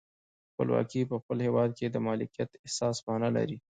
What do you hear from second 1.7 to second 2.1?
کې د